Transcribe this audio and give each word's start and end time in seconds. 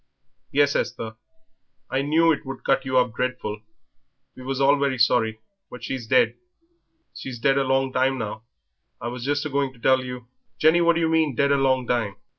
"Yes 0.51 0.75
Esther. 0.75 1.15
I 1.87 2.01
knew 2.01 2.31
it 2.31 2.43
would 2.43 2.63
cut 2.63 2.85
you 2.85 2.97
up 2.97 3.13
dreadful; 3.13 3.61
we 4.35 4.41
was 4.41 4.59
all 4.59 4.75
very 4.79 4.97
sorry, 4.97 5.39
but 5.69 5.83
she's 5.83 6.07
dead. 6.07 6.37
She's 7.13 7.37
dead 7.37 7.59
a 7.59 7.63
long 7.63 7.93
time 7.93 8.17
now, 8.17 8.41
I 8.99 9.09
was 9.09 9.23
just 9.23 9.45
a 9.45 9.49
going 9.51 9.73
to 9.73 9.79
tell 9.79 10.03
you" 10.03 10.25
"Jenny, 10.59 10.81
what 10.81 10.93
do 10.93 11.01
you 11.01 11.07
mean? 11.09 11.35
Dead 11.35 11.51
a 11.51 11.55
long 11.55 11.85
time?" 11.85 12.15